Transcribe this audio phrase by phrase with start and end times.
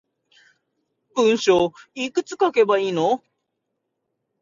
[1.15, 3.23] 文章いくつ書けばいいの